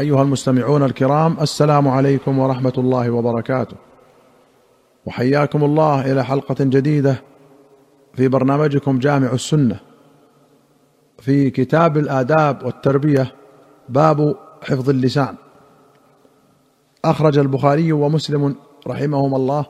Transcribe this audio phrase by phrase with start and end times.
[0.00, 3.76] أيها المستمعون الكرام السلام عليكم ورحمة الله وبركاته.
[5.06, 7.22] وحياكم الله إلى حلقة جديدة
[8.14, 9.76] في برنامجكم جامع السنة.
[11.18, 13.32] في كتاب الآداب والتربية
[13.88, 15.34] باب حفظ اللسان.
[17.04, 18.56] أخرج البخاري ومسلم
[18.86, 19.66] رحمهما الله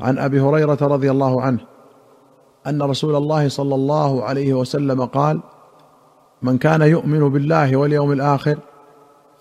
[0.00, 1.60] عن أبي هريرة رضي الله عنه
[2.66, 5.40] أن رسول الله صلى الله عليه وسلم قال
[6.42, 8.58] من كان يؤمن بالله واليوم الآخر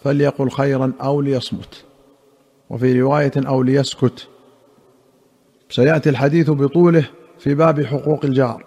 [0.04, 1.86] فليقل خيرا أو ليصمت.
[2.70, 4.28] وفي رواية أو ليسكت.
[5.70, 8.66] سيأتي الحديث بطوله في باب حقوق الجار.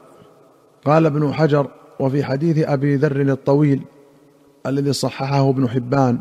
[0.84, 3.82] قال ابن حجر وفي حديث أبي ذر الطويل
[4.66, 6.18] الذي صححه ابن حبان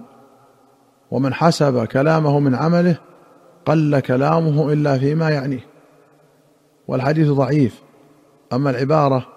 [1.12, 2.98] ومن حسب كلامه من عمله
[3.66, 5.66] قل كلامه إلا فيما يعنيه
[6.88, 7.82] والحديث ضعيف
[8.54, 9.28] أما العبارة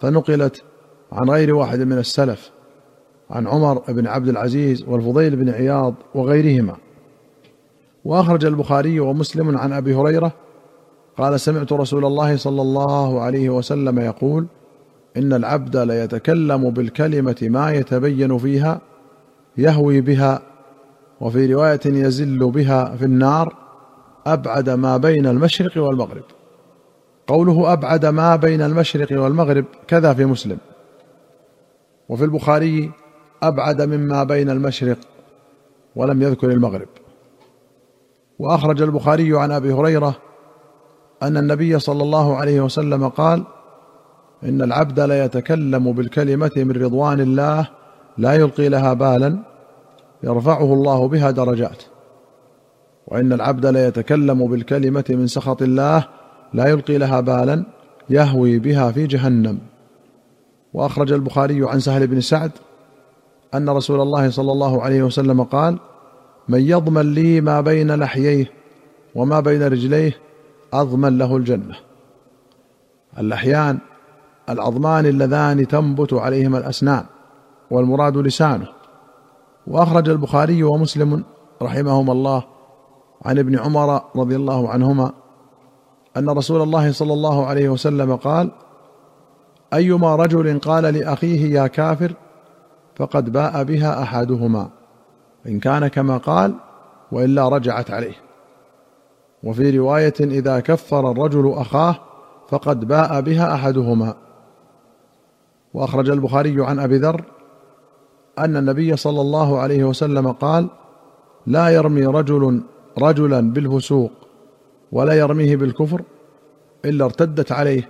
[0.00, 0.62] فنقلت
[1.12, 2.50] عن غير واحد من السلف.
[3.30, 6.76] عن عمر بن عبد العزيز والفضيل بن عياض وغيرهما.
[8.04, 10.32] وأخرج البخاري ومسلم عن أبي هريرة
[11.18, 14.46] قال سمعت رسول الله صلى الله عليه وسلم يقول
[15.16, 18.80] إن العبد ليتكلم بالكلمة ما يتبين فيها
[19.56, 20.42] يهوي بها
[21.20, 23.54] وفي رواية يزل بها في النار
[24.26, 26.22] أبعد ما بين المشرق والمغرب.
[27.26, 30.58] قوله أبعد ما بين المشرق والمغرب كذا في مسلم.
[32.08, 32.90] وفي البخاري
[33.42, 34.98] أبعد مما بين المشرق
[35.96, 36.88] ولم يذكر المغرب.
[38.38, 40.16] وأخرج البخاري عن أبي هريرة
[41.22, 43.44] أن النبي صلى الله عليه وسلم قال
[44.44, 47.68] إن العبد ليتكلم بالكلمة من رضوان الله
[48.18, 49.38] لا يلقي لها بالا
[50.22, 51.82] يرفعه الله بها درجات.
[53.06, 56.06] وإن العبد ليتكلم بالكلمة من سخط الله
[56.54, 57.64] لا يلقي لها بالا
[58.10, 59.58] يهوي بها في جهنم.
[60.74, 62.50] وأخرج البخاري عن سهل بن سعد
[63.54, 65.78] أن رسول الله صلى الله عليه وسلم قال
[66.48, 68.52] من يضمن لي ما بين لحييه
[69.14, 70.16] وما بين رجليه
[70.72, 71.76] أضمن له الجنة.
[73.18, 73.78] اللحيان
[74.48, 77.04] العظمان اللذان تنبت عليهما الأسنان
[77.70, 78.66] والمراد لسانه.
[79.66, 81.24] وأخرج البخاري ومسلم
[81.62, 82.42] رحمهما الله
[83.24, 85.12] عن ابن عمر رضي الله عنهما
[86.16, 88.50] أن رسول الله صلى الله عليه وسلم قال
[89.74, 92.12] أيما رجل قال لأخيه يا كافر
[93.00, 94.70] فقد باء بها أحدهما.
[95.46, 96.54] إن كان كما قال
[97.12, 98.14] وإلا رجعت عليه.
[99.42, 101.96] وفي رواية إذا كفر الرجل أخاه
[102.48, 104.14] فقد باء بها أحدهما.
[105.74, 107.24] وأخرج البخاري عن أبي ذر
[108.38, 110.68] أن النبي صلى الله عليه وسلم قال
[111.46, 112.62] لا يرمي رجل
[112.98, 114.10] رجلا بالفسوق
[114.92, 116.02] ولا يرميه بالكفر
[116.84, 117.88] إلا ارتدت عليه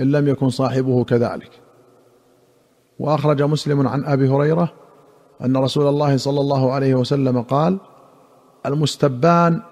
[0.00, 1.65] إن لم يكن صاحبه كذلك.
[2.98, 4.72] وأخرج مسلم عن أبي هريرة
[5.44, 7.78] أن رسول الله صلى الله عليه وسلم قال
[8.66, 9.62] المستبان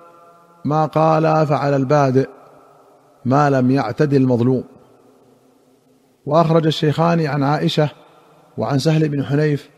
[0.64, 2.28] ما قال فعل البادئ
[3.24, 4.64] ما لم يعتد المظلوم.
[6.26, 7.88] وأخرج الشيخان عن عائشة
[8.58, 9.70] وعن سهل بن حنيف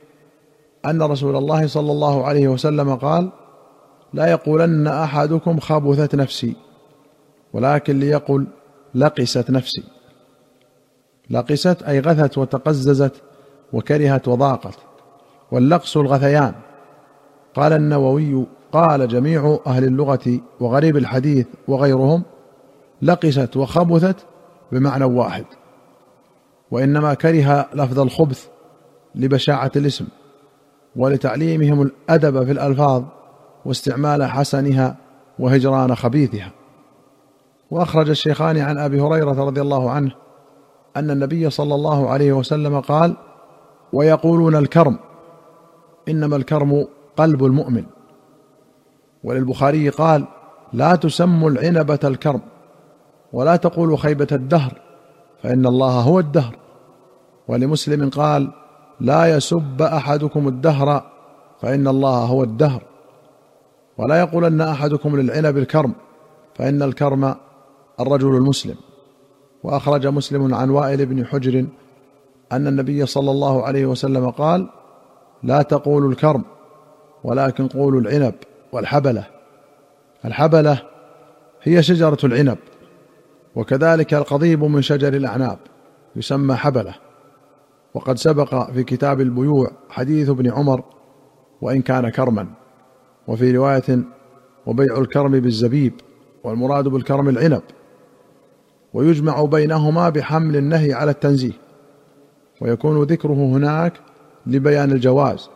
[0.86, 3.30] أن رسول الله صلى الله عليه وسلم قال
[4.12, 6.56] لا يقولن أحدكم خبثت نفسي
[7.52, 8.46] ولكن ليقل
[8.94, 9.84] لقست نفسي.
[11.30, 13.12] لقست أي غثت وتقززت
[13.72, 14.78] وكرهت وضاقت.
[15.52, 16.54] واللقص الغثيان.
[17.54, 22.22] قال النووي قال جميع أهل اللغة وغريب الحديث وغيرهم
[23.02, 24.16] لقست وخبثت
[24.72, 25.44] بمعنى واحد.
[26.70, 28.46] وإنما كره لفظ الخبث
[29.14, 30.06] لبشاعة الاسم
[30.96, 33.02] ولتعليمهم الأدب في الألفاظ
[33.64, 34.96] واستعمال حسنها
[35.38, 36.50] وهجران خبيثها.
[37.70, 40.10] وأخرج الشيخان عن أبي هريرة رضي الله عنه
[40.96, 43.16] أن النبي صلى الله عليه وسلم قال
[43.92, 44.98] ويقولون الكرم.
[46.08, 46.86] إنما الكرم
[47.16, 47.84] قلب المؤمن.
[49.24, 50.24] وللبخاري قال
[50.72, 52.40] لا تسموا العنبة الكرم
[53.32, 54.80] ولا تقولوا خيبة الدهر
[55.42, 56.56] فإن الله هو الدهر.
[57.48, 58.50] ولمسلم قال
[59.00, 61.10] لا يسب أحدكم الدهر
[61.60, 62.82] فإن الله هو الدهر.
[63.98, 65.92] ولا يقولن أحدكم للعنب الكرم
[66.54, 67.34] فإن الكرم
[68.00, 68.76] الرجل المسلم.
[69.62, 71.66] وأخرج مسلم عن وائل بن حجر
[72.52, 74.68] أن النبي صلى الله عليه وسلم قال
[75.42, 76.44] لا تقولوا الكرم
[77.24, 78.34] ولكن قولوا العنب
[78.72, 79.26] والحبلة.
[80.24, 80.82] الحبلة
[81.62, 82.58] هي شجرة العنب
[83.56, 85.58] وكذلك القضيب من شجر الأعناب
[86.16, 86.94] يسمى حبلة.
[87.94, 90.82] وقد سبق في كتاب البيوع حديث ابن عمر
[91.60, 92.46] وإن كان كرما.
[93.28, 93.98] وفي رواية
[94.66, 95.92] وبيع الكرم بالزبيب
[96.44, 97.62] والمراد بالكرم العنب.
[98.94, 101.65] ويجمع بينهما بحمل النهي على التنزيه.
[102.60, 103.92] ويكون ذكره هناك
[104.46, 105.48] لبيان الجواز.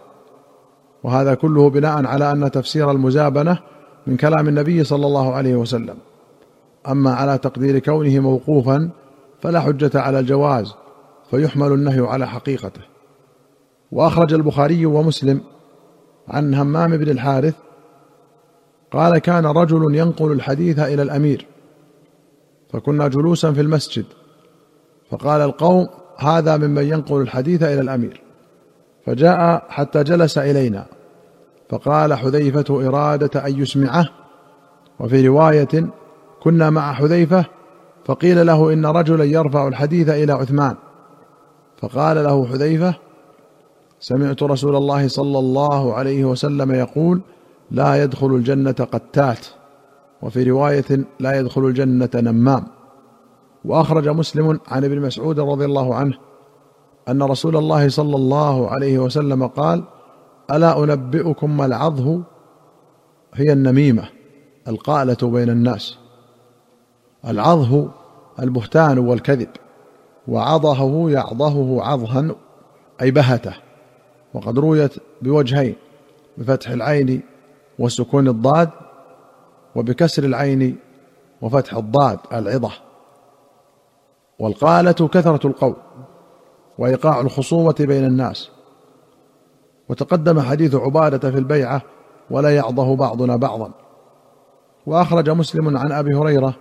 [1.02, 3.58] وهذا كله بناء على أن تفسير المزابنة
[4.06, 5.97] من كلام النبي صلى الله عليه وسلم.
[6.88, 8.91] أما على تقدير كونه موقوفا
[9.41, 10.75] فلا حجة على الجواز
[11.31, 12.81] فيحمل النهي على حقيقته.
[13.93, 15.41] وأخرج البخاري ومسلم
[16.29, 17.55] عن همام بن الحارث
[18.91, 21.47] قال كان رجل ينقل الحديث إلى الأمير
[22.73, 24.05] فكنا جلوسا في المسجد
[25.11, 25.88] فقال القوم
[26.20, 28.20] هذا ممن ينقل الحديث إلى الأمير.
[29.06, 30.87] فجاء حتى جلس إلينا.
[31.69, 34.08] فقال حذيفة إرادة أن يسمعه.
[35.00, 35.90] وفي رواية
[36.43, 37.44] كنا مع حذيفة
[38.05, 40.75] فقيل له إن رجلا يرفع الحديث إلى عثمان.
[41.78, 42.94] فقال له حذيفة
[44.00, 47.20] سمعت رسول الله صلى الله عليه وسلم يقول
[47.70, 49.46] لا يدخل الجنة قتات.
[50.23, 52.66] وفي رواية لا يدخل الجنة نمام.
[53.64, 56.18] وأخرج مسلم عن ابن مسعود رضي الله عنه
[57.08, 59.84] أن رسول الله صلى الله عليه وسلم قال
[60.50, 62.22] ألا أنبئكم ما العظه؟
[63.34, 64.04] هي النميمة
[64.68, 65.98] القالة بين الناس.
[67.26, 67.90] العظه
[68.40, 69.48] البهتان والكذب
[70.28, 72.34] وعظه يعظه عظها
[73.02, 73.54] أي بهته.
[74.34, 74.92] وقد رويت
[75.22, 75.74] بوجهين
[76.38, 77.20] بفتح العين
[77.78, 78.70] وسكون الضاد
[79.74, 80.76] وبكسر العين
[81.42, 82.89] وفتح الضاد العظة.
[84.40, 85.76] والقالة كثرة القول
[86.78, 88.50] وإيقاع الخصومة بين الناس.
[89.88, 91.82] وتقدم حديث عبادة في البيعة
[92.31, 93.70] ولا يعضه بعضنا بعضا.
[94.87, 96.54] وأخرج مسلم عن أبي هريرة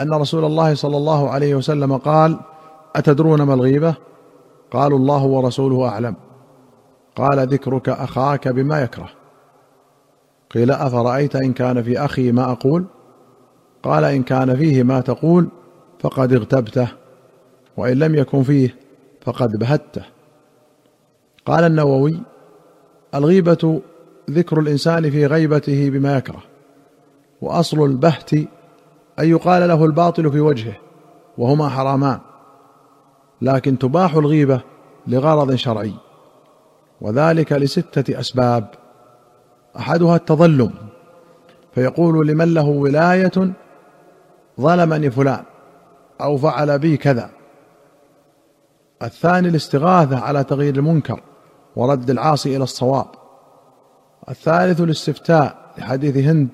[0.00, 2.40] أن رسول الله صلى الله عليه وسلم قال
[2.96, 3.94] أتدرون ما الغيبة؟
[4.70, 6.14] قالوا الله ورسوله أعلم.
[7.16, 9.08] قال ذكرك أخاك بما يكره.
[10.50, 12.84] قيل أفرأيت إن كان في أخي ما أقول؟
[13.82, 15.48] قال إن كان فيه ما تقول
[16.00, 16.99] فقد اغتبته.
[17.80, 18.76] وإن لم يكن فيه
[19.20, 20.02] فقد بهته.
[21.46, 22.20] قال النووي
[23.14, 23.80] الغيبة
[24.30, 26.42] ذكر الإنسان في غيبته بما يكره
[27.42, 28.34] وأصل البهت
[29.18, 30.76] أن يقال له الباطل في وجهه
[31.38, 32.18] وهما حرامان
[33.42, 34.60] لكن تباح الغيبة
[35.06, 35.94] لغرض شرعي
[37.00, 38.70] وذلك لستة أسباب.
[39.78, 40.72] أحدها التظلم
[41.74, 43.52] فيقول لمن له ولاية
[44.60, 45.42] ظلمني فلان
[46.20, 47.39] أو فعل بي كذا.
[49.02, 51.20] الثاني الاستغاثة على تغيير المنكر
[51.76, 53.06] ورد العاصي إلى الصواب.
[54.28, 56.48] الثالث الاستفتاء لحديث هند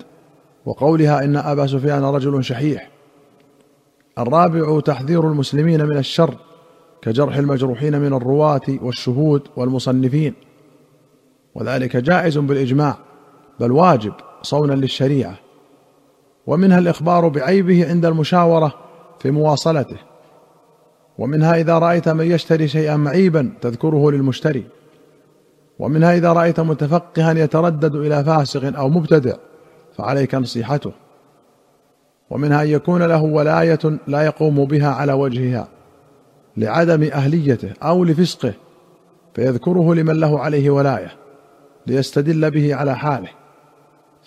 [0.67, 2.91] وقولها إن أبا سفيان رجل شحيح.
[4.19, 6.35] الرابع تحذير المسلمين من الشر
[7.03, 10.35] كجرح المجروحين من الرواة والشهود والمصنفين.
[11.55, 12.97] وذلك جائز بالإجماع
[13.61, 14.13] بل واجب
[14.43, 15.35] صونا للشريعة.
[16.47, 18.75] ومنها الإخبار بعيبه عند المشاورة
[19.19, 19.97] في مواصلته.
[21.19, 24.65] ومنها إذا رأيت من يشتري شيئا معيبا تذكره للمشتري.
[25.79, 29.35] ومنها إذا رأيت متفقها يتردد إلى فاسق أو مبتدع
[29.97, 30.93] فعليك نصيحته.
[32.31, 35.69] ومنها أن يكون له ولاية لا يقوم بها على وجهها
[36.57, 38.55] لعدم أهليته أو لفسقه
[39.35, 41.13] فيذكره لمن له عليه ولاية
[41.87, 43.29] ليستدل به على حاله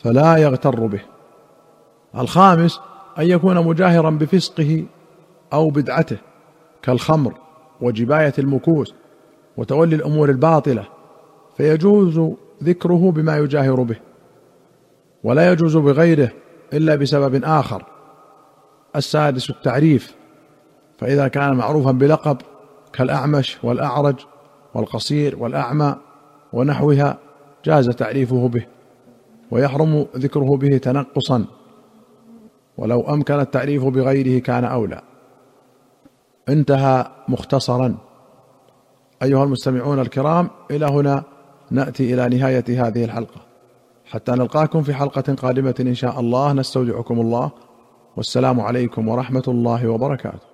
[0.03, 1.01] فلا يغتر به.
[2.17, 2.79] الخامس
[3.19, 4.85] أن يكون مجاهرا بفسقه
[5.53, 6.17] أو بدعته.
[6.81, 7.33] كالخمر
[7.81, 8.93] وجباية المكوس
[9.57, 10.87] وتولي الأمور الباطلة
[11.57, 12.21] فيجوز
[12.63, 13.95] ذكره بما يجاهر به
[15.23, 16.31] ولا يجوز بغيره
[16.73, 17.85] إلا بسبب آخر
[18.95, 20.15] السادس التعريف
[20.97, 22.37] فإذا كان معروفا بلقب
[22.93, 24.15] كالأعمش والأعرج
[24.73, 25.95] والقصير والأعمى
[26.53, 27.17] ونحوها
[27.65, 28.65] جاز تعريفه به
[29.51, 31.45] ويحرم ذكره به تنقصا
[32.77, 35.01] ولو أمكن التعريف بغيره كان أولى.
[36.49, 37.97] انتهى مختصرا.
[39.23, 41.23] أيها المستمعون الكرام إلى هنا
[41.71, 43.41] نأتي إلى نهاية هذه الحلقة.
[44.05, 47.51] حتى نلقاكم في حلقة قادمة إن شاء الله نستودعكم الله.
[48.17, 50.48] والسلام عليكم ورحمة الله وبركاته.